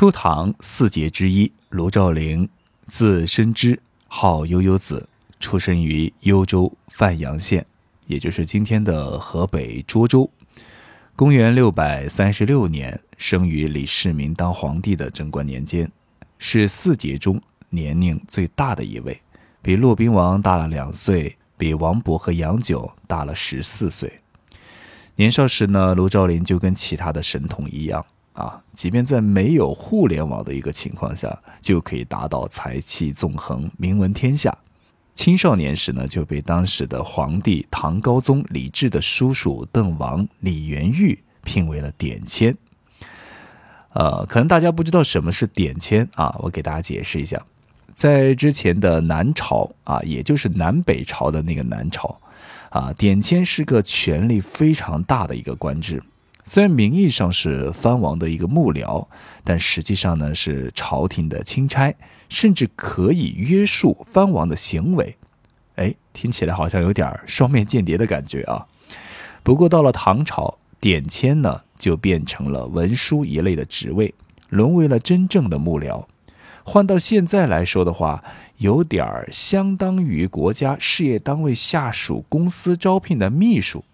[0.00, 2.48] 初唐四杰之一卢照邻，
[2.86, 3.78] 字申之，
[4.08, 5.06] 号悠悠子，
[5.38, 7.66] 出生于幽州范阳县，
[8.06, 10.30] 也就是今天的河北涿州。
[11.14, 15.92] 公元六百三十六年，生于李世民当皇帝的贞观年间，
[16.38, 17.38] 是四杰中
[17.68, 19.20] 年龄最大的一位，
[19.60, 24.20] 比骆宾王大了两岁，比王勃和杨炯大了十四岁。
[25.16, 28.06] 年少时呢，卢照邻就跟其他的神童一样。
[28.32, 34.56] 啊，即便在没有互联网的一个情况下，就可以达到才气纵横、名闻天下。
[35.12, 42.56] 青少年时呢，就被当时的皇帝唐高宗李治的叔叔邓王李元裕聘为了典签。
[43.92, 47.44] 呃，可能大家不知道什么是典签啊，我给大家解释一下，
[47.92, 52.18] 在之前的南朝啊，也就是南北朝的那个南朝
[52.70, 56.00] 啊，典签是个权力非常大的一个官职。
[56.52, 59.06] 虽然名义上是藩王的一个幕僚，
[59.44, 61.94] 但实际上呢是朝廷的钦差，
[62.28, 65.16] 甚至可以约束藩王的行为。
[65.76, 68.66] 哎，听起来好像有点双面间谍的感觉啊。
[69.44, 74.12] 不过到了唐朝，典签呢就变成了文书一类的职位，
[74.48, 76.04] 沦为了真正的幕僚。
[76.64, 78.24] 换到现在来说的话，
[78.56, 83.84] 有点相当于国家事业单位下属公司招聘的秘书。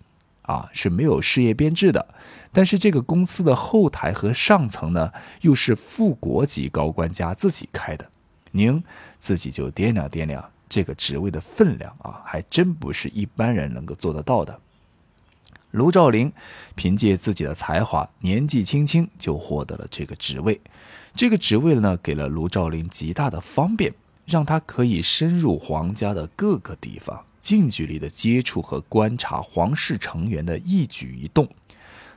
[0.47, 2.15] 啊，是没有事业编制的，
[2.53, 8.09] 但是这个公司的后台和上层呢，又是副国级高官家自己开的，
[8.53, 8.83] 您
[9.19, 14.59] 自己就掂量掂量这个职位的分量啊，还真不是一般人能够做得到的。
[15.73, 16.33] 卢照邻
[16.75, 20.59] 凭借自己的才华，年纪轻轻就获得了这个职位，
[21.15, 23.93] 这个职位呢，给了卢照邻极大的方便，
[24.27, 27.25] 让他可以深入皇家的各个地方。
[27.39, 31.49] 近距离的接触和观察皇室成员的一举一动，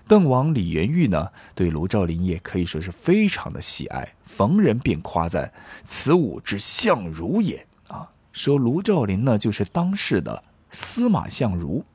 [0.07, 11.86] 邓王李元裕呢，对卢照邻也可以说是非常的喜爱，逢人便夸赞此武之相如也啊，说卢照邻呢就是当世的司马相如。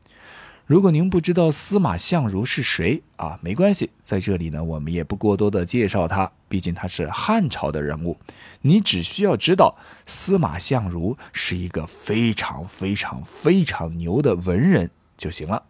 [0.66, 8.16] 如果您不知道司马相如是谁啊，没关系，在这里呢，我们也不过多的介绍他，毕竟他是汉朝的人物。
[8.62, 9.76] 你只需要知道
[10.06, 15.62] 司马相如是一个非常非常非常牛的文人就行了。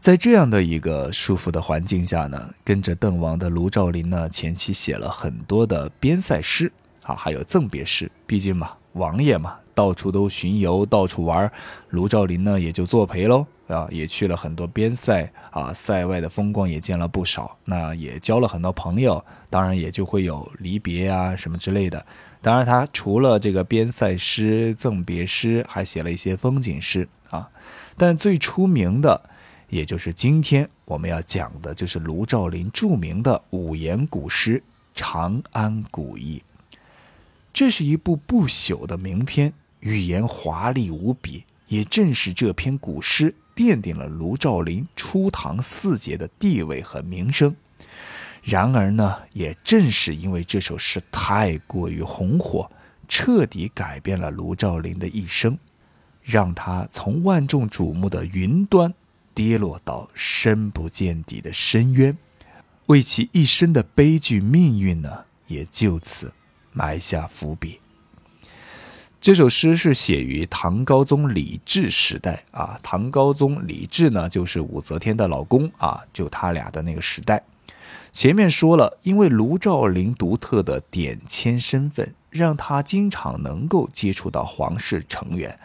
[0.00, 6.72] 在这样的一个舒服的环境下呢，跟着邓王的卢照邻呢，前期写了很多的边塞诗
[7.04, 8.10] 啊，还有赠别诗。
[8.26, 9.56] 毕竟嘛，王爷嘛。
[9.80, 11.50] 到处都巡游，到处玩，
[11.88, 22.04] 卢照邻呢也就作陪喽啊，也去了很多边塞啊，塞外的风光也见了不少，那也交了很多朋友，当然也就会有离别啊什么之类的。
[22.42, 27.48] 当然，他除了这个边塞诗、赠别诗，还写了一些风景诗啊。
[27.96, 29.18] 但最出名的，
[29.70, 34.58] 也就是今天我们要讲的，就是卢照邻著名的五言古诗
[34.94, 36.42] 《长安古意》。
[37.50, 39.54] 这是一部不朽的名篇。
[39.80, 47.54] 语言华丽无比，也正是这篇古诗奠定了卢照邻初唐四杰的地位和名声。
[48.42, 52.70] 然而呢，也正是因为这首诗太过于红火，
[53.08, 55.58] 彻底改变了卢照邻的一生，
[56.22, 58.94] 让他从万众瞩目的云端
[59.34, 62.16] 跌落到深不见底的深渊，
[62.86, 66.32] 为其一生的悲剧命运呢，也就此
[66.72, 67.79] 埋下伏笔。
[69.20, 77.42] 这首诗是写于唐高宗李治时代啊，唐高宗李治呢就是武则天的老公啊，就他俩的那个时代。
[78.12, 85.58] 前面说了，因为卢照邻独特的典签身份，让他经常能够接触到皇室成员，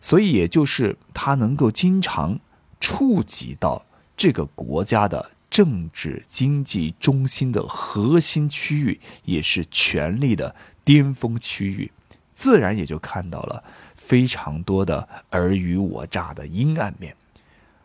[0.00, 2.40] 所以也就是他能够经常
[2.80, 3.84] 触及到
[4.16, 11.92] 这个国家的政治经济中心的核心区域，也是权力的巅峰区域。
[12.42, 13.62] 自然也就看到了
[13.94, 17.14] 非常多的尔虞我诈的阴暗面，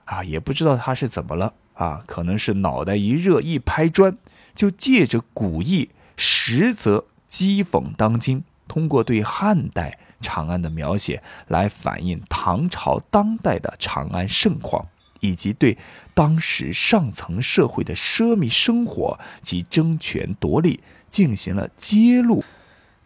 [0.06, 4.18] 啊，也不知道他是怎么了啊，可能是脑袋一热一拍砖，
[4.56, 14.88] 就借着古意，实则讥讽当今，通过对汉代长安的描写来反映唐朝当代的长安盛况，
[15.20, 15.78] 以及对
[16.16, 20.80] 当时上层社会的奢靡生活及争权夺利
[21.12, 22.44] 进行了揭露。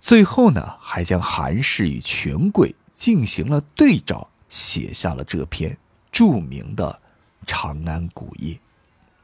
[0.02, 5.78] 最后呢，还将韩氏与权贵进行了对照，写下了这篇
[6.12, 7.00] 著名的
[7.48, 8.60] 《长安古意》。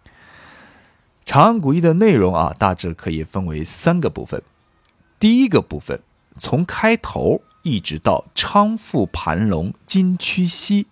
[1.25, 4.41] 《长安古意》的内容啊，大致可以分为三个部分。
[5.19, 5.99] 第一个部分，
[6.39, 10.85] 从开头一直到昌富盘龙金曲西，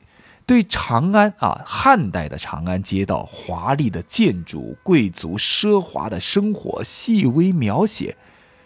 [0.48, 8.18] 对长安啊，汉代的长安街道，华丽的建筑、贵族奢华的生活，细微描写，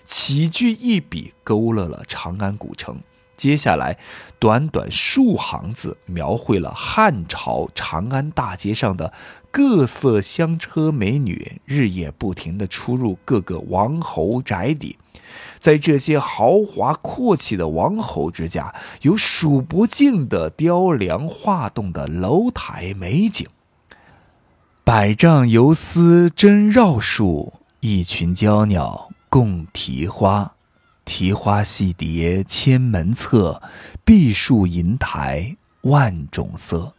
[0.09, 2.99] 起句一笔勾勒了长安古城。
[3.37, 3.95] 接下来，
[4.39, 9.13] 短短数行字，描绘了汉朝长安大街上的
[9.51, 14.97] 各色香车美女，日夜不停地出入各个王侯宅邸。
[15.59, 18.73] 在这些豪华阔气的王侯之家，
[19.03, 23.47] 有数不尽的雕梁画栋的楼台美景。
[24.83, 30.55] 百丈游丝争绕树，一群娇鸟共啼花。
[31.05, 33.61] 题花戏蝶千门侧，
[34.03, 36.93] 碧树银台万种色。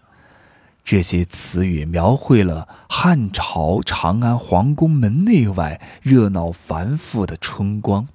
[0.83, 8.09] 这些词语描绘了汉朝长安皇宫门内外热闹繁复的春光。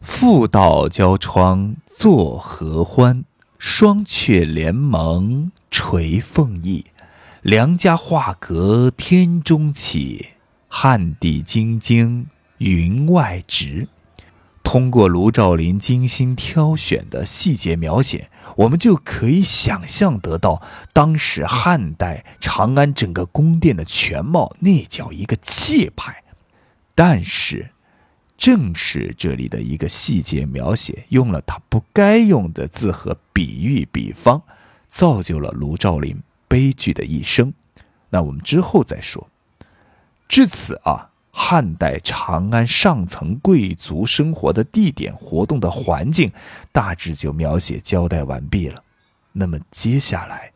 [0.00, 3.24] 妇道交窗作合欢，
[3.58, 6.86] 双阙联盟垂凤翼。
[7.42, 10.30] 良家画阁天中起，
[10.66, 12.26] 汉地京津
[12.62, 13.88] 云外直。
[14.62, 20.62] 通过卢照邻精心挑选的细节描写，我们就可以想象得到
[20.92, 26.22] 当时汉代长安整个宫殿的全貌，那叫一个气派。
[26.94, 27.70] 但是，
[28.38, 34.42] 正是这里的一个细节描写，用了他不该用的字和比喻比方，
[34.88, 37.52] 造就了卢照邻悲剧的一生。
[38.10, 39.28] 那我们之后再说。
[40.28, 41.11] 至此啊。
[41.34, 46.30] 汉代长安上层贵族生活的地点、活动的环境，
[46.70, 48.82] 大致就描写交代完毕了。
[49.32, 50.52] 那么接下来，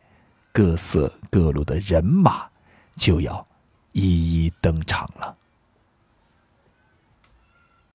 [0.53, 2.47] 各色各路的人马
[2.95, 3.45] 就要
[3.91, 5.36] 一一登场了。